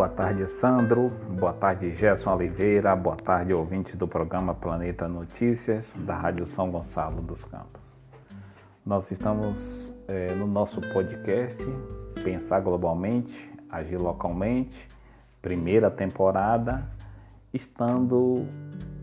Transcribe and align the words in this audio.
boa 0.00 0.08
tarde 0.08 0.46
Sandro, 0.46 1.10
boa 1.38 1.52
tarde 1.52 1.94
Gerson 1.94 2.34
Oliveira, 2.34 2.96
boa 2.96 3.16
tarde 3.16 3.52
ouvintes 3.52 3.96
do 3.96 4.08
programa 4.08 4.54
Planeta 4.54 5.06
Notícias 5.06 5.94
da 5.94 6.16
Rádio 6.16 6.46
São 6.46 6.70
Gonçalo 6.70 7.20
dos 7.20 7.44
Campos. 7.44 7.82
Nós 8.84 9.10
estamos 9.10 9.92
é, 10.08 10.34
no 10.34 10.46
nosso 10.46 10.80
podcast 10.80 11.62
Pensar 12.24 12.60
Globalmente, 12.60 13.52
Agir 13.68 14.00
Localmente, 14.00 14.88
primeira 15.42 15.90
temporada, 15.90 16.82
estando 17.52 18.46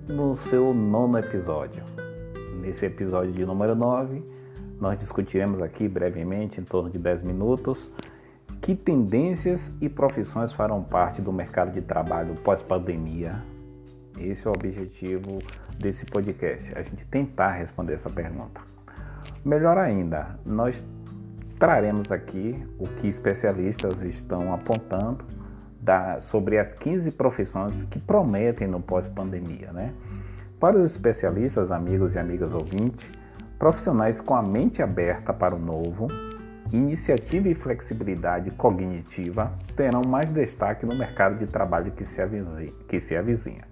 no 0.07 0.35
seu 0.35 0.73
nono 0.73 1.19
episódio. 1.19 1.83
Nesse 2.59 2.87
episódio 2.87 3.31
de 3.31 3.45
número 3.45 3.75
9, 3.75 4.23
nós 4.81 4.97
discutiremos 4.97 5.61
aqui 5.61 5.87
brevemente, 5.87 6.59
em 6.59 6.63
torno 6.63 6.89
de 6.89 6.97
10 6.97 7.21
minutos, 7.21 7.87
que 8.67 8.75
tendências 8.75 9.71
e 9.79 9.87
profissões 9.87 10.51
farão 10.51 10.83
parte 10.83 11.21
do 11.21 11.31
mercado 11.31 11.71
de 11.71 11.81
trabalho 11.81 12.35
pós-pandemia? 12.43 13.41
Esse 14.19 14.45
é 14.45 14.49
o 14.49 14.53
objetivo 14.53 15.39
desse 15.79 16.05
podcast, 16.05 16.77
a 16.77 16.81
gente 16.81 17.05
tentar 17.05 17.51
responder 17.51 17.93
essa 17.93 18.09
pergunta. 18.09 18.59
Melhor 19.45 19.77
ainda, 19.77 20.37
nós 20.45 20.85
traremos 21.57 22.11
aqui 22.11 22.61
o 22.77 22.89
que 22.89 23.07
especialistas 23.07 24.01
estão 24.01 24.53
apontando 24.53 25.23
da, 25.79 26.19
sobre 26.19 26.59
as 26.59 26.73
15 26.73 27.11
profissões 27.11 27.83
que 27.83 27.99
prometem 27.99 28.67
no 28.67 28.81
pós-pandemia. 28.81 29.71
Né? 29.71 29.93
Para 30.59 30.75
os 30.75 30.83
especialistas, 30.83 31.71
amigos 31.71 32.15
e 32.15 32.19
amigas 32.19 32.51
ouvintes, 32.51 33.09
profissionais 33.57 34.19
com 34.19 34.35
a 34.35 34.41
mente 34.41 34.83
aberta 34.83 35.31
para 35.33 35.55
o 35.55 35.57
novo, 35.57 36.09
iniciativa 36.71 37.47
e 37.49 37.55
flexibilidade 37.55 38.51
cognitiva 38.51 39.51
terão 39.75 40.01
mais 40.07 40.29
destaque 40.29 40.85
no 40.85 40.95
mercado 40.95 41.37
de 41.37 41.47
trabalho 41.47 41.91
que 41.91 42.05
se 42.05 42.21
avizinha. 42.21 42.73
Que 42.87 42.99
se 42.99 43.15
avizinha. 43.15 43.63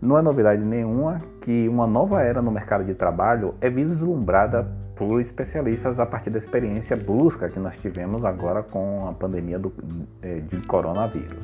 Não 0.00 0.18
é 0.18 0.22
novidade 0.22 0.62
nenhuma 0.62 1.20
que 1.42 1.68
uma 1.68 1.86
nova 1.86 2.22
era 2.22 2.40
no 2.40 2.50
mercado 2.50 2.84
de 2.84 2.94
trabalho 2.94 3.54
é 3.60 3.68
vislumbrada 3.68 4.66
por 4.96 5.20
especialistas 5.20 5.98
a 5.98 6.06
partir 6.06 6.30
da 6.30 6.38
experiência 6.38 6.96
brusca 6.96 7.48
que 7.48 7.58
nós 7.58 7.76
tivemos 7.78 8.24
agora 8.24 8.62
com 8.62 9.08
a 9.08 9.12
pandemia 9.12 9.58
do, 9.58 9.72
eh, 10.22 10.40
de 10.40 10.66
coronavírus. 10.66 11.38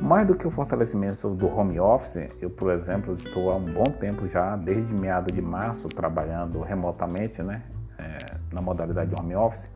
Mais 0.00 0.26
do 0.26 0.34
que 0.34 0.46
o 0.46 0.50
fortalecimento 0.50 1.28
do 1.30 1.46
home 1.46 1.78
office, 1.78 2.28
eu, 2.40 2.48
por 2.48 2.70
exemplo, 2.70 3.14
estou 3.14 3.50
há 3.50 3.56
um 3.56 3.64
bom 3.64 3.84
tempo 3.84 4.26
já, 4.28 4.56
desde 4.56 4.92
meados 4.94 5.34
de 5.34 5.42
março, 5.42 5.88
trabalhando 5.88 6.60
remotamente, 6.60 7.42
né? 7.42 7.62
é, 8.00 8.36
na 8.52 8.60
modalidade 8.60 9.14
home 9.18 9.34
office, 9.34 9.70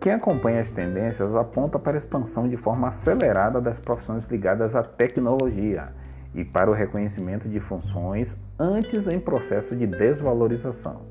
quem 0.00 0.12
acompanha 0.12 0.60
as 0.60 0.70
tendências 0.70 1.34
aponta 1.34 1.78
para 1.78 1.96
a 1.96 1.98
expansão 1.98 2.46
de 2.46 2.56
forma 2.56 2.88
acelerada 2.88 3.60
das 3.60 3.78
profissões 3.78 4.26
ligadas 4.26 4.76
à 4.76 4.82
tecnologia 4.82 5.88
e 6.34 6.44
para 6.44 6.70
o 6.70 6.74
reconhecimento 6.74 7.48
de 7.48 7.58
funções 7.60 8.36
antes 8.58 9.08
em 9.08 9.18
processo 9.18 9.74
de 9.74 9.86
desvalorização. 9.86 11.02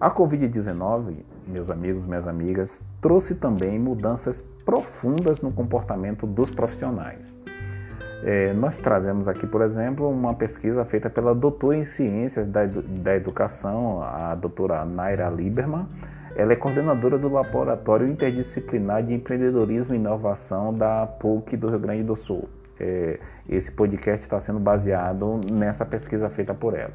A 0.00 0.10
Covid-19, 0.10 1.16
meus 1.46 1.70
amigos, 1.70 2.04
minhas 2.06 2.26
amigas, 2.26 2.82
trouxe 3.00 3.34
também 3.34 3.78
mudanças 3.78 4.40
profundas 4.64 5.40
no 5.40 5.52
comportamento 5.52 6.26
dos 6.26 6.50
profissionais. 6.50 7.37
É, 8.22 8.52
nós 8.52 8.76
trazemos 8.76 9.28
aqui, 9.28 9.46
por 9.46 9.62
exemplo, 9.62 10.10
uma 10.10 10.34
pesquisa 10.34 10.84
feita 10.84 11.08
pela 11.08 11.34
doutora 11.34 11.76
em 11.76 11.84
Ciências 11.84 12.48
da, 12.48 12.66
da 12.66 13.14
Educação, 13.14 14.02
a 14.02 14.34
doutora 14.34 14.84
Naira 14.84 15.28
Lieberman. 15.28 15.86
Ela 16.34 16.52
é 16.52 16.56
coordenadora 16.56 17.16
do 17.18 17.28
Laboratório 17.28 18.06
Interdisciplinar 18.06 19.02
de 19.02 19.14
Empreendedorismo 19.14 19.94
e 19.94 19.96
Inovação 19.96 20.72
da 20.74 21.06
PUC 21.06 21.56
do 21.56 21.68
Rio 21.68 21.78
Grande 21.78 22.02
do 22.02 22.16
Sul. 22.16 22.48
É, 22.78 23.18
esse 23.48 23.72
podcast 23.72 24.22
está 24.22 24.38
sendo 24.38 24.60
baseado 24.60 25.40
nessa 25.52 25.84
pesquisa 25.84 26.28
feita 26.28 26.54
por 26.54 26.74
ela. 26.76 26.94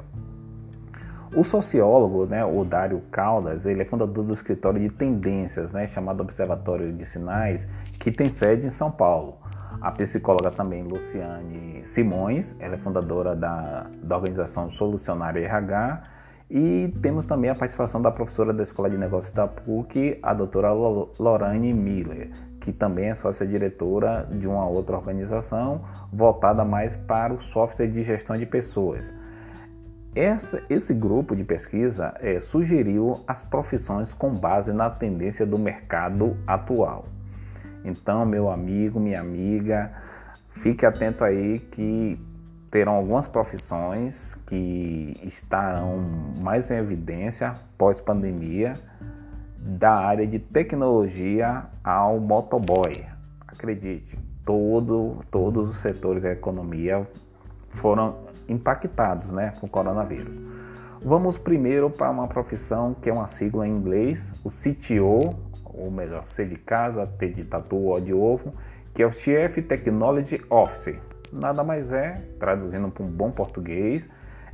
O 1.35 1.44
sociólogo, 1.44 2.25
né, 2.25 2.45
o 2.45 2.63
Dário 2.63 3.01
Caldas, 3.12 3.66
ele 3.66 3.81
é 3.81 3.85
fundador 3.85 4.23
do 4.23 4.33
escritório 4.33 4.79
de 4.79 4.89
tendências, 4.89 5.72
né, 5.72 5.88
chamado 5.88 6.22
Observatório 6.22 6.94
de 6.94 7.06
Sinais, 7.06 7.67
que 8.00 8.12
tem 8.12 8.29
sede 8.29 8.67
em 8.67 8.69
São 8.69 8.91
Paulo. 8.91 9.38
A 9.81 9.91
psicóloga 9.91 10.51
também 10.51 10.84
Luciane 10.84 11.85
Simões, 11.85 12.56
ela 12.59 12.75
é 12.75 12.78
fundadora 12.78 13.35
da, 13.35 13.88
da 14.01 14.16
organização 14.16 14.72
Solucionário 14.72 15.44
RH. 15.44 16.01
E 16.50 16.94
temos 17.01 17.25
também 17.25 17.50
a 17.50 17.56
participação 17.56 18.01
da 18.01 18.12
professora 18.12 18.53
da 18.53 18.63
Escola 18.63 18.89
de 18.89 18.97
Negócios 18.97 19.33
da 19.33 19.47
PUC, 19.47 20.19
a 20.22 20.33
doutora 20.33 20.72
Lorane 20.72 21.73
Miller, 21.73 22.29
que 22.62 22.72
também 22.72 23.09
é 23.09 23.16
sócia-diretora 23.16 24.28
de 24.31 24.47
uma 24.47 24.67
outra 24.67 24.95
organização 24.95 25.81
voltada 26.12 26.63
mais 26.63 26.95
para 26.95 27.33
o 27.33 27.41
software 27.41 27.88
de 27.88 28.03
gestão 28.03 28.38
de 28.38 28.45
pessoas. 28.45 29.12
Essa, 30.16 30.62
esse 30.69 30.94
grupo 30.94 31.35
de 31.35 31.44
pesquisa 31.44 32.13
é, 32.19 32.39
sugeriu 32.39 33.23
as 33.28 33.41
profissões 33.41 34.13
com 34.13 34.31
base 34.31 34.72
na 34.72 34.88
tendência 34.88 35.44
do 35.44 35.57
mercado 35.57 36.38
atual. 36.45 37.06
Então, 37.83 38.25
meu 38.25 38.49
amigo, 38.49 38.99
minha 38.99 39.19
amiga, 39.19 39.91
fique 40.51 40.85
atento 40.85 41.23
aí 41.23 41.59
que 41.59 42.17
terão 42.71 42.94
algumas 42.94 43.27
profissões 43.27 44.35
que 44.47 45.13
estarão 45.23 46.03
mais 46.41 46.71
em 46.71 46.77
evidência 46.77 47.53
pós-pandemia, 47.77 48.73
da 49.57 49.94
área 49.94 50.27
de 50.27 50.39
tecnologia 50.39 51.63
ao 51.83 52.19
motoboy. 52.19 52.91
Acredite, 53.47 54.17
todo, 54.45 55.23
todos 55.31 55.69
os 55.69 55.77
setores 55.77 56.23
da 56.23 56.31
economia 56.31 57.07
foram 57.69 58.15
impactados 58.50 59.27
né, 59.27 59.53
com 59.59 59.67
o 59.67 59.69
coronavírus. 59.69 60.45
Vamos 61.01 61.38
primeiro 61.38 61.89
para 61.89 62.09
uma 62.09 62.27
profissão 62.27 62.94
que 62.94 63.09
é 63.09 63.13
uma 63.13 63.27
sigla 63.27 63.67
em 63.67 63.71
inglês, 63.71 64.33
o 64.44 64.50
CTO, 64.50 65.19
ou 65.73 65.91
melhor, 65.91 66.25
C 66.25 66.45
de 66.45 66.56
casa, 66.56 67.06
T 67.06 67.29
de 67.29 67.44
tatu, 67.44 67.89
O 67.89 68.00
de 68.00 68.13
ovo, 68.13 68.53
que 68.94 69.01
é 69.01 69.07
o 69.07 69.11
Chief 69.11 69.56
Technology 69.67 70.41
Officer. 70.50 71.00
Nada 71.38 71.63
mais 71.63 71.91
é, 71.91 72.16
traduzindo 72.39 72.89
para 72.89 73.03
um 73.03 73.07
bom 73.07 73.31
português, 73.31 74.07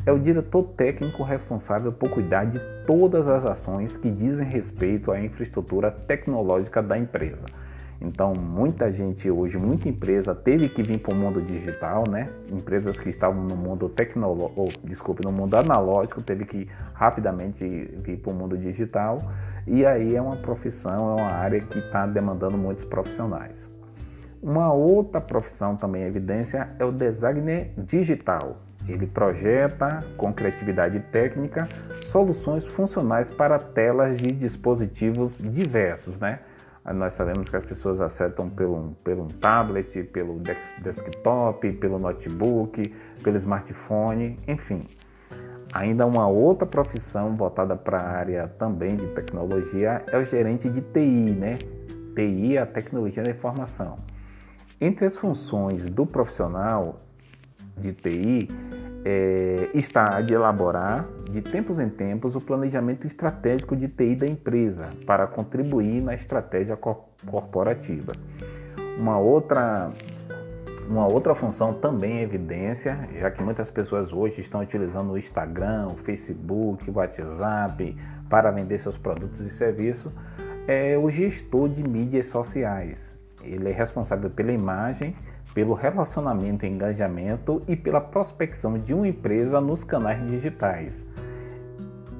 é 0.05 0.11
o 0.11 0.19
diretor 0.19 0.63
técnico 0.77 1.23
responsável 1.23 1.91
por 1.91 2.09
cuidar 2.09 2.45
de 2.45 2.59
todas 2.85 3.27
as 3.27 3.45
ações 3.45 3.97
que 3.97 4.09
dizem 4.09 4.47
respeito 4.47 5.11
à 5.11 5.19
infraestrutura 5.19 5.91
tecnológica 5.91 6.81
da 6.81 6.97
empresa. 6.97 7.45
Então, 8.01 8.33
muita 8.33 8.89
gente 8.91 9.29
hoje, 9.29 9.57
muita 9.57 9.89
empresa 9.89 10.33
teve 10.33 10.69
que 10.69 10.81
vir 10.81 10.99
para 10.99 11.13
o 11.13 11.15
mundo 11.15 11.41
digital, 11.41 12.05
né? 12.09 12.29
Empresas 12.49 12.97
que 12.97 13.09
estavam 13.09 13.43
no 13.43 13.57
mundo 13.57 13.89
tecnológico, 13.89 14.87
desculpe, 14.87 15.21
no 15.25 15.33
mundo 15.33 15.55
analógico, 15.55 16.21
teve 16.21 16.45
que 16.45 16.67
rapidamente 16.93 17.65
vir 18.01 18.17
para 18.17 18.31
o 18.31 18.35
mundo 18.35 18.57
digital. 18.57 19.17
E 19.67 19.85
aí 19.85 20.15
é 20.15 20.21
uma 20.21 20.37
profissão, 20.37 21.17
é 21.17 21.21
uma 21.21 21.31
área 21.31 21.59
que 21.59 21.79
está 21.79 22.05
demandando 22.05 22.57
muitos 22.57 22.85
profissionais. 22.85 23.67
Uma 24.41 24.71
outra 24.71 25.19
profissão 25.19 25.75
também 25.75 26.03
em 26.03 26.05
evidência 26.05 26.69
é 26.79 26.85
o 26.85 26.93
designer 26.93 27.73
digital. 27.77 28.61
Ele 28.87 29.05
projeta, 29.05 30.05
com 30.15 30.31
criatividade 30.31 31.01
técnica, 31.11 31.67
soluções 32.05 32.65
funcionais 32.65 33.29
para 33.29 33.59
telas 33.59 34.15
de 34.15 34.31
dispositivos 34.31 35.37
diversos, 35.37 36.17
né? 36.17 36.39
Nós 36.93 37.13
sabemos 37.13 37.49
que 37.49 37.55
as 37.55 37.65
pessoas 37.65 38.01
acertam 38.01 38.49
pelo, 38.49 38.95
pelo 39.03 39.27
tablet, 39.27 40.03
pelo 40.05 40.39
desktop, 40.81 41.71
pelo 41.73 41.99
notebook, 41.99 42.81
pelo 43.23 43.37
smartphone, 43.37 44.39
enfim. 44.47 44.79
Ainda 45.71 46.05
uma 46.05 46.27
outra 46.27 46.65
profissão 46.65 47.35
voltada 47.35 47.75
para 47.75 47.99
a 47.99 48.09
área 48.09 48.47
também 48.57 48.95
de 48.95 49.07
tecnologia 49.09 50.03
é 50.07 50.17
o 50.17 50.25
gerente 50.25 50.67
de 50.67 50.81
TI, 50.81 51.31
né? 51.31 51.59
TI 52.15 52.57
é 52.57 52.61
a 52.61 52.65
tecnologia 52.65 53.21
da 53.21 53.31
informação. 53.31 53.99
Entre 54.81 55.05
as 55.05 55.15
funções 55.15 55.85
do 55.85 56.07
profissional 56.07 57.01
de 57.77 57.93
TI 57.93 58.47
é, 59.05 59.69
está 59.73 60.17
a 60.17 60.21
de 60.21 60.33
elaborar, 60.33 61.07
de 61.29 61.41
tempos 61.41 61.79
em 61.79 61.89
tempos, 61.89 62.35
o 62.35 62.41
planejamento 62.41 63.07
estratégico 63.07 63.75
de 63.75 63.87
TI 63.87 64.15
da 64.15 64.25
empresa 64.25 64.85
para 65.05 65.25
contribuir 65.27 66.01
na 66.01 66.13
estratégia 66.13 66.75
corporativa. 66.75 68.11
Uma 68.99 69.17
outra 69.17 69.91
uma 70.89 71.05
outra 71.05 71.35
função 71.35 71.71
também 71.71 72.17
em 72.17 72.21
evidência, 72.21 73.07
já 73.19 73.29
que 73.29 73.43
muitas 73.43 73.69
pessoas 73.69 74.11
hoje 74.11 74.41
estão 74.41 74.61
utilizando 74.61 75.11
o 75.11 75.17
Instagram, 75.19 75.85
o 75.85 75.95
Facebook, 75.97 76.89
o 76.89 76.93
WhatsApp 76.95 77.95
para 78.27 78.49
vender 78.49 78.79
seus 78.79 78.97
produtos 78.97 79.39
e 79.39 79.51
serviços, 79.51 80.11
é 80.67 80.97
o 80.97 81.07
gestor 81.11 81.69
de 81.69 81.87
mídias 81.87 82.25
sociais. 82.27 83.13
Ele 83.43 83.69
é 83.69 83.71
responsável 83.71 84.31
pela 84.31 84.51
imagem, 84.51 85.15
pelo 85.53 85.73
relacionamento 85.73 86.65
e 86.65 86.69
engajamento 86.69 87.61
e 87.67 87.75
pela 87.75 87.99
prospecção 87.99 88.77
de 88.77 88.93
uma 88.93 89.07
empresa 89.07 89.59
nos 89.59 89.83
canais 89.83 90.25
digitais. 90.27 91.05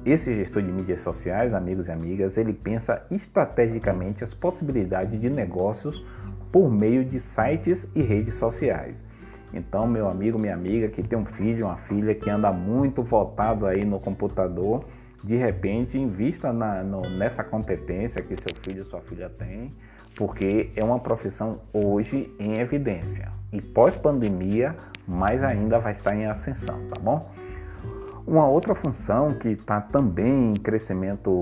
Esse 0.04 0.34
gestor 0.34 0.62
de 0.62 0.72
mídias 0.72 1.02
sociais, 1.02 1.52
amigos 1.52 1.88
e 1.88 1.92
amigas, 1.92 2.38
ele 2.38 2.52
pensa 2.52 3.04
estrategicamente 3.10 4.24
as 4.24 4.32
possibilidades 4.32 5.20
de 5.20 5.28
negócios 5.28 6.04
por 6.50 6.70
meio 6.70 7.04
de 7.04 7.20
sites 7.20 7.90
e 7.94 8.02
redes 8.02 8.34
sociais. 8.34 9.04
Então, 9.52 9.86
meu 9.86 10.08
amigo, 10.08 10.38
minha 10.38 10.54
amiga 10.54 10.88
que 10.88 11.02
tem 11.02 11.18
um 11.18 11.26
filho, 11.26 11.66
uma 11.66 11.76
filha 11.76 12.14
que 12.14 12.30
anda 12.30 12.52
muito 12.52 13.02
voltado 13.02 13.66
aí 13.66 13.84
no 13.84 13.98
computador, 13.98 14.84
de 15.22 15.36
repente 15.36 15.98
invista 15.98 16.52
na, 16.52 16.82
no, 16.82 17.02
nessa 17.02 17.44
competência 17.44 18.22
que 18.22 18.34
seu 18.36 18.52
filho, 18.62 18.84
sua 18.86 19.00
filha 19.00 19.28
tem, 19.28 19.74
porque 20.20 20.70
é 20.76 20.84
uma 20.84 20.98
profissão 20.98 21.62
hoje 21.72 22.30
em 22.38 22.60
evidência. 22.60 23.32
E 23.50 23.62
pós-pandemia, 23.62 24.76
mais 25.08 25.42
ainda 25.42 25.78
vai 25.78 25.94
estar 25.94 26.14
em 26.14 26.26
ascensão, 26.26 26.78
tá 26.90 27.00
bom? 27.00 27.32
Uma 28.26 28.46
outra 28.46 28.74
função 28.74 29.32
que 29.32 29.48
está 29.48 29.80
também 29.80 30.50
em 30.50 30.52
crescimento 30.52 31.40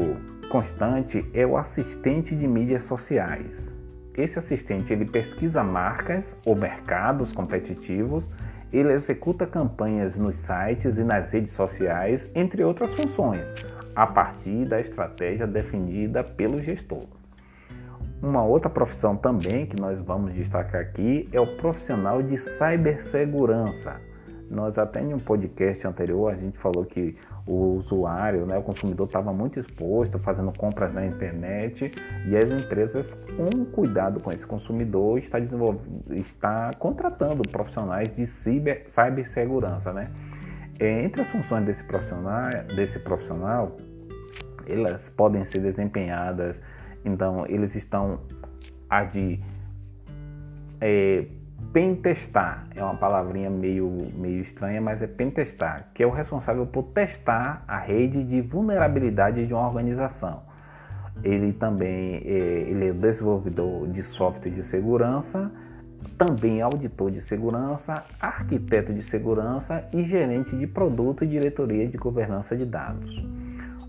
constante 0.49 1.29
é 1.35 1.45
o 1.45 1.57
assistente 1.57 2.37
de 2.37 2.47
mídias 2.47 2.85
sociais. 2.85 3.75
Esse 4.17 4.39
assistente 4.39 4.93
ele 4.93 5.07
pesquisa 5.07 5.65
marcas 5.65 6.39
ou 6.47 6.55
mercados 6.55 7.33
competitivos, 7.33 8.31
ele 8.73 8.93
executa 8.93 9.45
campanhas 9.45 10.17
nos 10.17 10.37
sites 10.37 10.99
e 10.99 11.03
nas 11.03 11.33
redes 11.33 11.51
sociais, 11.51 12.31
entre 12.33 12.63
outras 12.63 12.95
funções, 12.95 13.53
a 13.93 14.07
partir 14.07 14.67
da 14.67 14.81
estratégia 14.81 15.49
definida 15.49 16.23
pelo 16.23 16.63
gestor. 16.63 17.18
Uma 18.21 18.43
outra 18.43 18.69
profissão 18.69 19.17
também 19.17 19.67
que 19.67 19.81
nós 19.81 20.01
vamos 20.01 20.35
destacar 20.35 20.81
aqui 20.81 21.29
é 21.33 21.41
o 21.41 21.57
profissional 21.57 22.21
de 22.21 22.37
cibersegurança. 22.37 24.01
Nós 24.51 24.77
até 24.77 25.01
em 25.01 25.15
um 25.15 25.19
podcast 25.19 25.87
anterior 25.87 26.33
a 26.33 26.37
gente 26.37 26.59
falou 26.59 26.85
que 26.85 27.17
o 27.47 27.77
usuário, 27.77 28.45
né, 28.45 28.59
o 28.59 28.63
consumidor 28.63 29.07
estava 29.07 29.33
muito 29.33 29.61
exposto, 29.61 30.19
fazendo 30.19 30.51
compras 30.53 30.93
na 30.93 31.07
internet 31.07 31.93
e 32.27 32.37
as 32.37 32.51
empresas, 32.51 33.17
com 33.37 33.65
cuidado 33.67 34.21
com 34.21 34.33
esse 34.33 34.47
consumidor, 34.47 35.19
está, 35.19 35.39
está 36.11 36.71
contratando 36.79 37.43
profissionais 37.49 38.09
de 38.17 38.27
ciber, 38.27 38.83
cibersegurança. 38.87 39.93
Né? 39.93 40.11
É, 40.81 41.05
entre 41.05 41.23
as 41.23 41.29
funções 41.29 41.65
desse 41.65 41.85
profissional, 41.85 42.51
desse 42.75 42.99
profissional, 42.99 43.77
elas 44.67 45.09
podem 45.09 45.45
ser 45.45 45.61
desempenhadas, 45.61 46.61
então 47.09 47.45
eles 47.49 47.75
estão 47.75 48.21
a 48.89 49.05
de 49.05 49.41
é, 50.81 51.27
pentestar 51.73 52.67
é 52.75 52.83
uma 52.83 52.95
palavrinha 52.95 53.51
meio, 53.51 53.97
meio 54.15 54.41
estranha, 54.41 54.81
mas 54.81 55.03
é 55.03 55.07
pentestar, 55.07 55.89
que 55.93 56.03
é 56.03 56.07
o 56.07 56.11
responsável 56.11 56.67
por 56.67 56.85
testar 56.85 57.65
a 57.67 57.79
rede 57.79 58.25
de 58.25 58.41
vulnerabilidade 58.41 59.47
de 59.47 59.53
uma 59.53 59.67
organização. 59.67 60.43
Ele 61.23 61.53
também 61.53 62.23
é, 62.25 62.65
ele 62.69 62.89
é 62.89 62.93
desenvolvedor 62.93 63.89
de 63.89 64.03
software 64.03 64.51
de 64.51 64.63
segurança, 64.63 65.51
também 66.17 66.63
auditor 66.63 67.11
de 67.11 67.21
segurança, 67.21 68.05
arquiteto 68.21 68.93
de 68.93 69.03
segurança 69.03 69.85
e 69.93 70.05
gerente 70.05 70.57
de 70.57 70.67
produto 70.67 71.25
e 71.25 71.27
diretoria 71.27 71.89
de 71.89 71.97
governança 71.97 72.57
de 72.57 72.65
dados. 72.65 73.23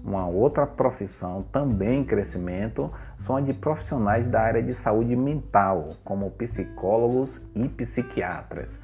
Uma 0.03 0.25
outra 0.27 0.65
profissão 0.65 1.43
também 1.51 2.01
em 2.01 2.03
crescimento 2.03 2.91
são 3.17 3.35
a 3.35 3.41
de 3.41 3.53
profissionais 3.53 4.27
da 4.27 4.41
área 4.41 4.63
de 4.63 4.73
saúde 4.73 5.15
mental, 5.15 5.89
como 6.03 6.31
psicólogos 6.31 7.41
e 7.53 7.67
psiquiatras. 7.67 8.79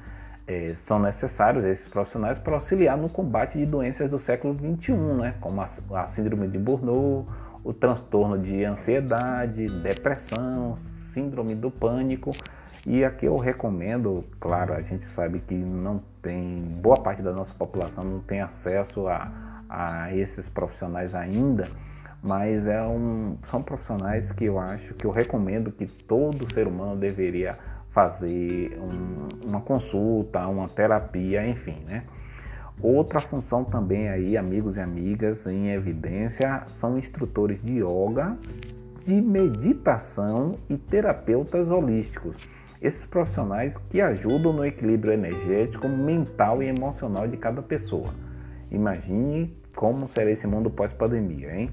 É, 0.46 0.74
são 0.76 1.00
necessários 1.00 1.64
esses 1.64 1.88
profissionais 1.88 2.38
para 2.38 2.54
auxiliar 2.54 2.96
no 2.96 3.08
combate 3.08 3.58
de 3.58 3.66
doenças 3.66 4.08
do 4.08 4.18
século 4.18 4.54
XXI, 4.54 4.92
né? 4.92 5.34
como 5.40 5.60
a, 5.60 5.68
a 5.94 6.06
síndrome 6.06 6.46
de 6.46 6.58
Burnout, 6.58 7.26
o 7.64 7.72
transtorno 7.72 8.38
de 8.38 8.64
ansiedade, 8.64 9.66
depressão, 9.66 10.76
síndrome 11.12 11.54
do 11.54 11.70
pânico. 11.70 12.30
E 12.86 13.04
aqui 13.04 13.26
eu 13.26 13.36
recomendo, 13.38 14.24
claro, 14.38 14.72
a 14.72 14.82
gente 14.82 15.04
sabe 15.06 15.40
que 15.40 15.54
não 15.54 16.00
tem, 16.22 16.60
boa 16.80 16.96
parte 16.96 17.22
da 17.22 17.32
nossa 17.32 17.52
população 17.52 18.04
não 18.04 18.20
tem 18.20 18.40
acesso 18.40 19.08
a 19.08 19.45
a 19.68 20.14
esses 20.14 20.48
profissionais 20.48 21.14
ainda, 21.14 21.68
mas 22.22 22.66
é 22.66 22.82
um, 22.82 23.36
são 23.44 23.62
profissionais 23.62 24.32
que 24.32 24.44
eu 24.44 24.58
acho 24.58 24.94
que 24.94 25.04
eu 25.04 25.10
recomendo 25.10 25.70
que 25.70 25.86
todo 25.86 26.52
ser 26.52 26.66
humano 26.66 26.96
deveria 26.96 27.58
fazer 27.90 28.78
um, 28.80 29.48
uma 29.48 29.60
consulta, 29.60 30.46
uma 30.46 30.68
terapia, 30.68 31.46
enfim, 31.46 31.82
né? 31.88 32.04
Outra 32.82 33.20
função 33.20 33.64
também 33.64 34.10
aí, 34.10 34.36
amigos 34.36 34.76
e 34.76 34.80
amigas, 34.80 35.46
em 35.46 35.70
evidência, 35.70 36.62
são 36.66 36.98
instrutores 36.98 37.62
de 37.62 37.78
yoga, 37.78 38.36
de 39.02 39.14
meditação 39.14 40.56
e 40.68 40.76
terapeutas 40.76 41.70
holísticos. 41.70 42.36
Esses 42.82 43.06
profissionais 43.06 43.78
que 43.88 44.02
ajudam 44.02 44.52
no 44.52 44.64
equilíbrio 44.64 45.14
energético, 45.14 45.88
mental 45.88 46.62
e 46.62 46.66
emocional 46.66 47.26
de 47.26 47.38
cada 47.38 47.62
pessoa. 47.62 48.10
Imagine 48.70 49.56
como 49.74 50.06
será 50.08 50.30
esse 50.30 50.46
mundo 50.46 50.70
pós-pandemia, 50.70 51.54
hein? 51.54 51.70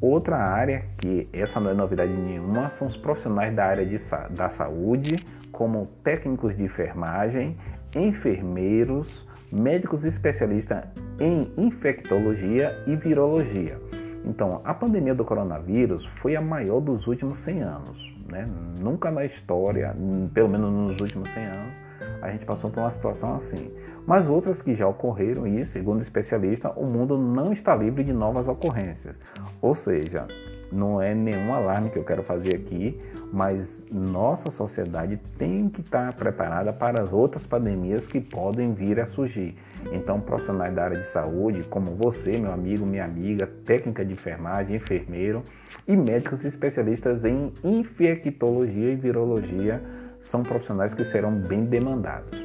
Outra 0.00 0.36
área, 0.36 0.84
que 0.98 1.28
essa 1.32 1.58
não 1.58 1.70
é 1.70 1.74
novidade 1.74 2.12
nenhuma, 2.12 2.68
são 2.70 2.86
os 2.86 2.96
profissionais 2.96 3.54
da 3.54 3.64
área 3.64 3.84
de, 3.84 3.96
da 4.30 4.48
saúde, 4.50 5.14
como 5.50 5.86
técnicos 6.04 6.56
de 6.56 6.62
enfermagem, 6.62 7.56
enfermeiros, 7.94 9.26
médicos 9.50 10.04
especialistas 10.04 10.84
em 11.18 11.50
infectologia 11.56 12.76
e 12.86 12.94
virologia. 12.94 13.78
Então, 14.24 14.60
a 14.64 14.74
pandemia 14.74 15.14
do 15.14 15.24
coronavírus 15.24 16.04
foi 16.16 16.36
a 16.36 16.40
maior 16.42 16.80
dos 16.80 17.06
últimos 17.06 17.38
100 17.38 17.62
anos. 17.62 18.16
Né? 18.28 18.46
Nunca 18.80 19.10
na 19.10 19.24
história, 19.24 19.96
pelo 20.34 20.48
menos 20.48 20.70
nos 20.70 21.00
últimos 21.00 21.28
100 21.30 21.44
anos, 21.44 21.85
a 22.26 22.32
gente 22.32 22.44
passou 22.44 22.70
por 22.70 22.80
uma 22.80 22.90
situação 22.90 23.34
assim 23.34 23.72
mas 24.06 24.28
outras 24.28 24.62
que 24.62 24.74
já 24.74 24.86
ocorreram 24.86 25.46
e, 25.46 25.64
segundo 25.64 26.00
especialista, 26.00 26.70
o 26.70 26.86
mundo 26.86 27.18
não 27.18 27.52
está 27.52 27.74
livre 27.74 28.04
de 28.04 28.12
novas 28.12 28.46
ocorrências. 28.46 29.18
Ou 29.60 29.74
seja, 29.74 30.28
não 30.70 31.02
é 31.02 31.12
nenhum 31.12 31.52
alarme 31.52 31.90
que 31.90 31.98
eu 31.98 32.04
quero 32.04 32.22
fazer 32.22 32.54
aqui, 32.54 33.00
mas 33.32 33.84
nossa 33.90 34.48
sociedade 34.48 35.18
tem 35.36 35.68
que 35.68 35.80
estar 35.80 36.12
preparada 36.14 36.72
para 36.72 37.02
as 37.02 37.12
outras 37.12 37.44
pandemias 37.44 38.06
que 38.06 38.20
podem 38.20 38.72
vir 38.72 39.00
a 39.00 39.06
surgir. 39.06 39.56
Então, 39.90 40.20
profissionais 40.20 40.72
da 40.72 40.84
área 40.84 40.98
de 40.98 41.06
saúde, 41.06 41.64
como 41.64 41.86
você, 41.96 42.38
meu 42.38 42.52
amigo, 42.52 42.86
minha 42.86 43.04
amiga, 43.04 43.48
técnica 43.64 44.04
de 44.04 44.12
enfermagem, 44.12 44.76
enfermeiro 44.76 45.42
e 45.86 45.96
médicos 45.96 46.44
especialistas 46.44 47.24
em 47.24 47.52
infectologia 47.64 48.92
e 48.92 48.96
virologia, 48.96 49.82
são 50.26 50.42
profissionais 50.42 50.92
que 50.92 51.04
serão 51.04 51.32
bem 51.32 51.64
demandados. 51.64 52.44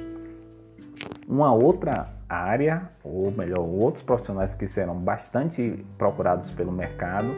Uma 1.27 1.53
outra 1.53 2.13
área, 2.29 2.89
ou 3.03 3.31
melhor, 3.37 3.59
outros 3.59 4.03
profissionais 4.03 4.53
que 4.53 4.67
serão 4.67 4.95
bastante 4.95 5.83
procurados 5.97 6.53
pelo 6.53 6.71
mercado 6.71 7.35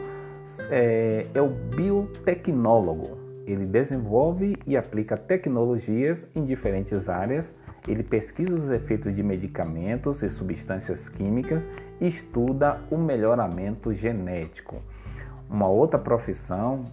é, 0.70 1.26
é 1.32 1.40
o 1.40 1.48
biotecnólogo. 1.48 3.18
Ele 3.46 3.66
desenvolve 3.66 4.56
e 4.66 4.76
aplica 4.76 5.16
tecnologias 5.16 6.26
em 6.34 6.44
diferentes 6.44 7.08
áreas. 7.08 7.54
Ele 7.86 8.02
pesquisa 8.02 8.54
os 8.54 8.70
efeitos 8.70 9.14
de 9.14 9.22
medicamentos 9.22 10.22
e 10.22 10.30
substâncias 10.30 11.08
químicas 11.08 11.66
e 12.00 12.08
estuda 12.08 12.80
o 12.90 12.96
melhoramento 12.96 13.92
genético. 13.92 14.82
Uma 15.48 15.68
outra 15.68 15.98
profissão 15.98 16.84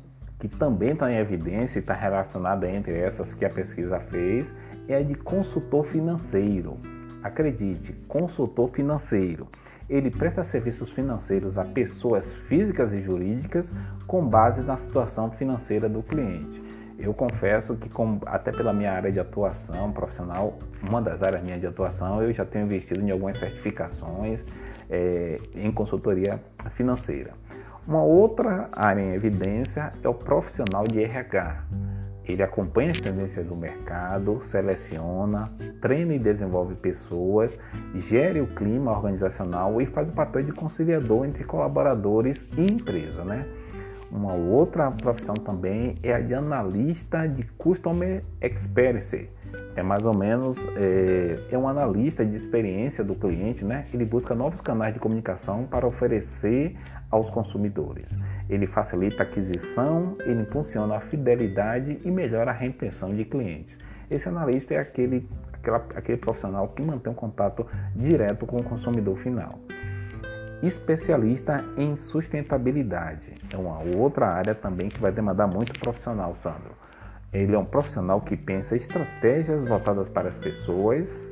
que 0.42 0.48
também 0.48 0.94
está 0.94 1.12
em 1.12 1.18
evidência 1.18 1.78
e 1.78 1.82
está 1.82 1.94
relacionada 1.94 2.68
entre 2.68 2.98
essas 2.98 3.32
que 3.32 3.46
a 3.46 3.50
pesquisa 3.50 4.00
fez 4.00 4.52
é 4.88 4.96
a 4.96 5.04
de 5.04 5.14
consultor 5.14 5.86
financeiro. 5.86 6.80
Acredite, 7.22 7.94
consultor 8.08 8.72
financeiro. 8.72 9.48
Ele 9.88 10.10
presta 10.10 10.44
serviços 10.44 10.90
financeiros 10.90 11.60
a 11.60 11.64
pessoas 11.64 12.34
físicas 12.34 12.92
e 12.92 13.04
jurídicas 13.04 13.72
com 14.08 14.26
base 14.26 14.62
na 14.62 14.76
situação 14.76 15.30
financeira 15.30 15.88
do 15.88 16.02
cliente. 16.02 16.60
Eu 16.98 17.14
confesso 17.14 17.76
que, 17.76 17.92
até 18.26 18.52
pela 18.52 18.74
minha 18.74 18.94
área 18.94 19.12
de 19.12 19.20
atuação 19.20 19.92
profissional, 19.92 20.58
uma 20.90 21.04
das 21.04 21.22
áreas 21.22 21.44
minha 21.44 21.60
de 21.60 21.68
atuação, 21.68 22.24
eu 22.24 22.34
já 22.34 22.46
tenho 22.46 22.66
investido 22.66 23.00
em 23.00 23.12
algumas 23.12 23.38
certificações 23.38 24.44
é, 24.90 25.40
em 25.54 25.72
consultoria 25.72 26.40
financeira. 26.72 27.32
Uma 27.88 28.04
outra 28.04 28.70
área 28.72 29.02
em 29.02 29.14
evidência 29.14 29.92
é 30.04 30.08
o 30.08 30.14
profissional 30.14 30.84
de 30.84 31.04
RH. 31.04 31.64
Ele 32.24 32.44
acompanha 32.44 32.90
as 32.92 33.00
tendências 33.00 33.46
do 33.46 33.56
mercado, 33.56 34.40
seleciona, 34.46 35.52
treina 35.82 36.14
e 36.14 36.20
desenvolve 36.20 36.76
pessoas, 36.76 37.58
gere 37.96 38.40
o 38.40 38.48
clima 38.48 38.92
organizacional 38.92 39.82
e 39.82 39.88
faz 39.88 40.10
o 40.10 40.14
papel 40.14 40.44
de 40.44 40.52
conciliador 40.52 41.26
entre 41.26 41.44
colaboradores 41.44 42.48
e 42.56 42.72
empresa, 42.72 43.26
né? 43.26 43.48
Uma 44.12 44.34
outra 44.34 44.92
profissão 44.92 45.34
também 45.34 45.96
é 46.04 46.14
a 46.14 46.20
de 46.20 46.34
analista 46.34 47.26
de 47.28 47.44
Customer 47.58 48.22
Experience. 48.42 49.30
É 49.74 49.82
mais 49.82 50.04
ou 50.04 50.14
menos 50.14 50.58
é, 50.76 51.40
é 51.50 51.58
um 51.58 51.66
analista 51.66 52.26
de 52.26 52.36
experiência 52.36 53.06
do 53.06 53.16
cliente, 53.16 53.64
né? 53.64 53.86
Ele 53.94 54.04
busca 54.04 54.36
novos 54.36 54.60
canais 54.60 54.94
de 54.94 55.00
comunicação 55.00 55.64
para 55.64 55.88
oferecer 55.88 56.76
aos 57.10 57.30
consumidores. 57.30 58.18
Ele 58.50 58.68
facilita 58.68 59.24
a 59.24 59.26
aquisição, 59.26 60.18
ele 60.26 60.42
impulsiona 60.42 60.98
a 60.98 61.00
fidelidade 61.00 62.00
e 62.04 62.12
melhora 62.12 62.52
a 62.52 62.54
retenção 62.54 63.16
de 63.16 63.24
clientes. 63.24 63.78
Esse 64.10 64.28
analista 64.28 64.74
é 64.74 64.80
aquele, 64.80 65.26
aquela, 65.54 65.86
aquele 65.96 66.18
profissional 66.18 66.68
que 66.68 66.86
mantém 66.86 67.14
um 67.14 67.16
contato 67.16 67.66
direto 67.96 68.46
com 68.46 68.58
o 68.58 68.64
consumidor 68.64 69.18
final. 69.20 69.58
Especialista 70.62 71.66
em 71.76 71.96
sustentabilidade 71.96 73.34
é 73.52 73.58
uma 73.58 73.80
outra 73.98 74.28
área 74.28 74.54
também 74.54 74.90
que 74.90 75.02
vai 75.02 75.12
demandar 75.12 75.48
muito 75.48 75.74
profissional, 75.80 76.36
Sandro. 76.36 76.74
Ele 77.34 77.56
é 77.56 77.58
um 77.58 77.66
profissional 77.66 78.22
que 78.22 78.38
pensa 78.38 78.76
estratégias 78.76 79.68
voltadas 79.68 80.08
para 80.08 80.28
as 80.28 80.38
pessoas, 80.38 81.28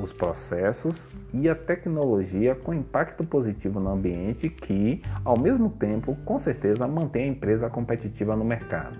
os 0.00 0.10
processos 0.10 1.06
e 1.34 1.50
a 1.50 1.54
tecnologia 1.54 2.54
com 2.54 2.72
impacto 2.72 3.26
positivo 3.26 3.78
no 3.78 3.90
ambiente 3.90 4.48
que, 4.48 5.02
ao 5.22 5.38
mesmo 5.38 5.68
tempo, 5.68 6.16
com 6.24 6.38
certeza 6.38 6.88
mantém 6.88 7.24
a 7.24 7.32
empresa 7.32 7.68
competitiva 7.68 8.34
no 8.34 8.44
mercado. 8.44 8.98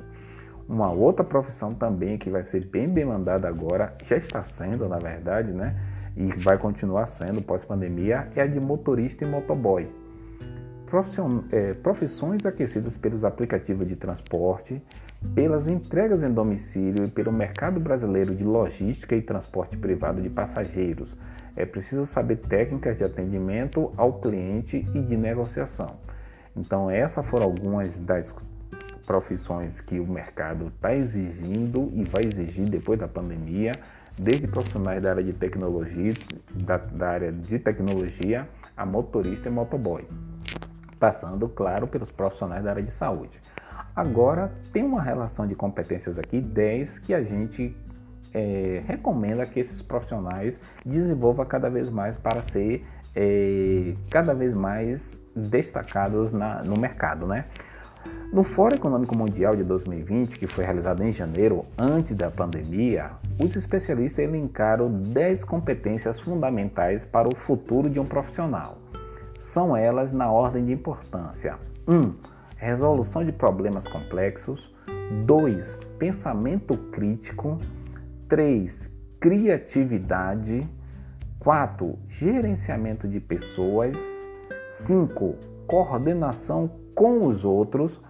Uma 0.69 0.93
outra 0.93 1.25
profissão 1.25 1.71
também 1.71 2.19
que 2.19 2.29
vai 2.29 2.43
ser 2.43 2.67
bem 2.67 2.91
demandada 2.91 3.49
agora, 3.49 3.95
já 4.05 4.17
está 4.17 4.45
sendo, 4.45 4.87
na 4.87 4.99
verdade, 4.99 5.51
né? 5.51 5.75
E 6.17 6.27
vai 6.39 6.59
continuar 6.59 7.07
sendo 7.07 7.43
pós-pandemia, 7.43 8.29
é 8.37 8.43
a 8.43 8.47
de 8.47 8.61
motorista 8.61 9.25
e 9.25 9.29
motoboy. 9.29 9.89
É, 11.51 11.73
profissões 11.73 12.45
aquecidas 12.45 12.99
pelos 12.99 13.25
aplicativos 13.25 13.89
de 13.89 13.97
transporte, 13.97 14.83
pelas 15.35 15.67
entregas 15.67 16.23
em 16.23 16.31
domicílio 16.31 17.05
e 17.07 17.11
pelo 17.11 17.33
mercado 17.33 17.81
brasileiro 17.81 18.35
de 18.35 18.45
logística 18.45 19.17
e 19.17 19.23
transporte 19.23 19.75
privado 19.75 20.21
de 20.21 20.29
passageiros. 20.29 21.17
É 21.57 21.65
preciso 21.65 22.05
saber 22.05 22.37
técnicas 22.37 22.99
de 22.99 23.05
atendimento 23.05 23.91
ao 23.97 24.21
cliente 24.21 24.87
e 24.95 25.01
de 25.01 25.17
negociação. 25.17 25.97
Então, 26.55 26.91
essas 26.91 27.25
foram 27.25 27.47
algumas 27.47 27.99
das 27.99 28.35
profissões 29.07 29.81
que 29.81 29.99
o 29.99 30.07
mercado 30.07 30.67
está 30.69 30.95
exigindo 30.95 31.91
e 31.95 32.05
vai 32.05 32.23
exigir 32.25 32.69
depois 32.69 32.99
da 32.99 33.09
pandemia, 33.09 33.73
desde 34.19 34.47
profissionais 34.47 35.03
da 35.03 35.11
área 35.11 35.23
de 35.23 35.33
tecnologia, 35.33 36.15
da, 36.55 36.77
da 36.77 37.09
área 37.09 37.33
de 37.33 37.59
tecnologia 37.59 38.49
a 38.77 38.87
motorista 38.87 39.49
e 39.49 39.53
motoboy, 39.53 40.07
passando, 40.99 41.49
claro, 41.49 41.87
pelos 41.87 42.11
profissionais 42.11 42.65
da 42.65 42.71
área 42.71 42.83
de 42.83 42.91
saúde. 42.91 43.41
Agora, 43.95 44.53
tem 44.73 44.83
uma 44.83 45.03
relação 45.03 45.47
de 45.47 45.55
competências 45.55 46.19
aqui, 46.19 46.41
10, 46.41 46.99
que 47.01 47.13
a 47.13 47.23
gente 47.23 47.77
é, 48.33 48.83
recomenda 48.87 49.45
que 49.45 49.61
esses 49.61 49.83
profissionais 49.83 50.59
desenvolvam 50.85 51.45
cada 51.45 51.69
vez 51.69 51.91
mais 51.91 52.17
para 52.17 52.41
ser 52.41 52.87
é, 53.15 53.95
cada 54.11 54.35
vez 54.35 54.55
mais 54.55 55.23
destacados 55.37 56.33
na, 56.33 56.63
no 56.63 56.79
mercado, 56.79 57.27
né? 57.27 57.47
No 58.33 58.43
Fórum 58.43 58.77
Econômico 58.77 59.15
Mundial 59.15 59.55
de 59.55 59.63
2020, 59.63 60.39
que 60.39 60.47
foi 60.47 60.65
realizado 60.65 61.05
em 61.05 61.13
janeiro, 61.13 61.67
antes 61.77 62.17
da 62.17 62.31
pandemia, 62.31 63.11
os 63.39 63.55
especialistas 63.55 64.25
elencaram 64.25 64.91
10 64.91 65.45
competências 65.45 66.19
fundamentais 66.19 67.05
para 67.05 67.29
o 67.29 67.37
futuro 67.37 67.91
de 67.91 68.01
um 68.01 68.07
profissional. 68.07 68.79
São 69.39 69.77
elas 69.77 70.13
na 70.13 70.33
ordem 70.33 70.65
de 70.65 70.73
importância: 70.73 71.59
1. 71.87 71.95
Um, 71.95 72.15
resolução 72.57 73.23
de 73.23 73.33
problemas 73.33 73.87
complexos. 73.87 74.75
2. 75.27 75.79
Pensamento 75.99 76.75
crítico. 76.91 77.59
3. 78.31 78.89
Criatividade. 79.21 80.67
4. 81.39 81.99
Gerenciamento 82.09 83.07
de 83.07 83.21
pessoas. 83.21 83.95
5. 84.71 85.35
Coordenação 85.67 86.71
com 86.95 87.27
os 87.27 87.45
outros. 87.45 88.01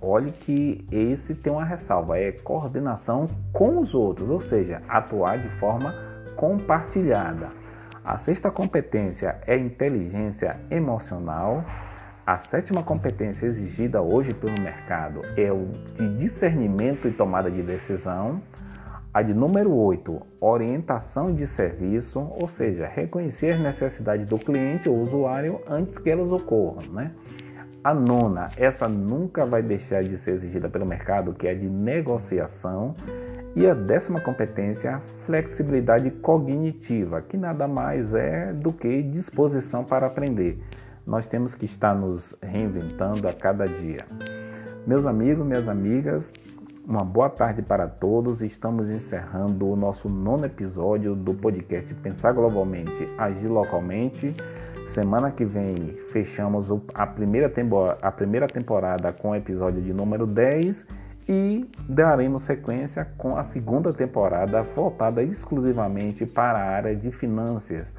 Olhe 0.00 0.30
que 0.30 0.86
esse 0.92 1.34
tem 1.34 1.52
uma 1.52 1.64
ressalva, 1.64 2.18
é 2.18 2.30
coordenação 2.30 3.26
com 3.52 3.80
os 3.80 3.94
outros, 3.94 4.30
ou 4.30 4.40
seja, 4.40 4.80
atuar 4.88 5.38
de 5.38 5.48
forma 5.58 5.92
compartilhada. 6.36 7.48
A 8.04 8.16
sexta 8.16 8.50
competência 8.50 9.40
é 9.46 9.56
inteligência 9.58 10.56
emocional. 10.70 11.64
A 12.24 12.38
sétima 12.38 12.82
competência 12.82 13.44
exigida 13.46 14.00
hoje 14.00 14.32
pelo 14.32 14.54
mercado 14.62 15.20
é 15.36 15.52
o 15.52 15.66
de 15.94 16.16
discernimento 16.16 17.08
e 17.08 17.12
tomada 17.12 17.50
de 17.50 17.62
decisão. 17.62 18.40
A 19.12 19.20
de 19.20 19.34
número 19.34 19.74
8, 19.74 20.22
orientação 20.40 21.34
de 21.34 21.46
serviço, 21.46 22.20
ou 22.40 22.46
seja, 22.46 22.86
reconhecer 22.86 23.54
as 23.54 23.60
necessidades 23.60 24.28
do 24.28 24.38
cliente 24.38 24.88
ou 24.88 25.00
usuário 25.02 25.60
antes 25.68 25.98
que 25.98 26.08
elas 26.08 26.30
ocorram. 26.30 26.82
Né? 26.92 27.10
A 27.82 27.94
nona, 27.94 28.48
essa 28.56 28.88
nunca 28.88 29.46
vai 29.46 29.62
deixar 29.62 30.02
de 30.02 30.16
ser 30.16 30.32
exigida 30.32 30.68
pelo 30.68 30.84
mercado, 30.84 31.32
que 31.32 31.46
é 31.46 31.54
de 31.54 31.68
negociação. 31.68 32.94
E 33.56 33.66
a 33.66 33.74
décima 33.74 34.20
competência, 34.20 35.00
flexibilidade 35.24 36.10
cognitiva, 36.10 37.22
que 37.22 37.36
nada 37.36 37.66
mais 37.66 38.14
é 38.14 38.52
do 38.52 38.72
que 38.72 39.02
disposição 39.02 39.84
para 39.84 40.06
aprender 40.06 40.60
nós 41.08 41.26
temos 41.26 41.54
que 41.54 41.64
estar 41.64 41.94
nos 41.94 42.36
reinventando 42.42 43.26
a 43.26 43.32
cada 43.32 43.66
dia. 43.66 44.00
Meus 44.86 45.06
amigos, 45.06 45.44
minhas 45.44 45.66
amigas, 45.66 46.30
uma 46.86 47.02
boa 47.02 47.30
tarde 47.30 47.62
para 47.62 47.88
todos. 47.88 48.42
Estamos 48.42 48.90
encerrando 48.90 49.66
o 49.66 49.74
nosso 49.74 50.06
nono 50.06 50.44
episódio 50.44 51.16
do 51.16 51.32
podcast 51.32 51.94
Pensar 51.94 52.32
Globalmente, 52.32 53.06
Agir 53.16 53.48
Localmente. 53.48 54.36
Semana 54.88 55.30
que 55.30 55.44
vem 55.44 55.74
fechamos 56.10 56.70
a 56.94 57.06
primeira, 57.06 57.52
a 58.00 58.10
primeira 58.10 58.46
temporada 58.46 59.12
com 59.12 59.30
o 59.30 59.34
episódio 59.34 59.82
de 59.82 59.92
número 59.92 60.26
10 60.26 60.86
e 61.28 61.70
daremos 61.86 62.42
sequência 62.42 63.06
com 63.18 63.36
a 63.36 63.42
segunda 63.42 63.92
temporada 63.92 64.62
voltada 64.62 65.22
exclusivamente 65.22 66.24
para 66.24 66.58
a 66.58 66.70
área 66.70 66.96
de 66.96 67.12
finanças, 67.12 67.94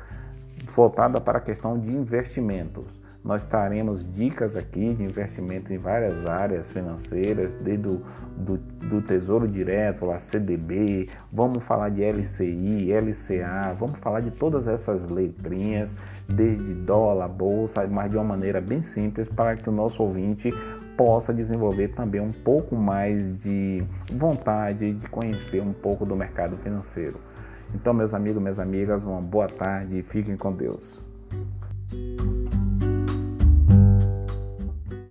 voltada 0.75 1.21
para 1.21 1.37
a 1.37 1.41
questão 1.41 1.77
de 1.77 1.91
investimentos. 1.91 2.98
Nós 3.23 3.43
traremos 3.43 4.03
dicas 4.13 4.55
aqui 4.55 4.93
de 4.93 5.03
investimento 5.03 5.73
em 5.73 5.77
várias 5.77 6.25
áreas 6.25 6.71
financeiras, 6.71 7.53
desde 7.55 7.83
do, 7.83 8.01
do, 8.37 8.57
do 8.57 9.01
Tesouro 9.01 9.45
Direto, 9.45 10.09
a 10.09 10.17
CDB, 10.17 11.09
vamos 11.31 11.61
falar 11.63 11.89
de 11.89 12.01
LCI, 12.01 12.93
LCA, 12.93 13.75
vamos 13.77 13.99
falar 13.99 14.21
de 14.21 14.31
todas 14.31 14.67
essas 14.67 15.07
letrinhas, 15.09 15.93
desde 16.27 16.73
dólar, 16.73 17.27
bolsa, 17.27 17.85
mas 17.87 18.09
de 18.09 18.15
uma 18.15 18.23
maneira 18.23 18.61
bem 18.61 18.81
simples 18.81 19.27
para 19.27 19.57
que 19.57 19.67
o 19.67 19.71
nosso 19.71 20.01
ouvinte 20.01 20.49
possa 20.95 21.33
desenvolver 21.33 21.89
também 21.89 22.21
um 22.21 22.31
pouco 22.31 22.75
mais 22.75 23.27
de 23.41 23.83
vontade 24.13 24.93
de 24.93 25.09
conhecer 25.09 25.61
um 25.61 25.73
pouco 25.73 26.05
do 26.05 26.15
mercado 26.15 26.55
financeiro. 26.57 27.19
Então, 27.73 27.93
meus 27.93 28.13
amigos, 28.13 28.41
minhas 28.41 28.59
amigas, 28.59 29.03
uma 29.03 29.21
boa 29.21 29.47
tarde 29.47 29.99
e 29.99 30.03
fiquem 30.03 30.35
com 30.35 30.51
Deus. 30.51 30.99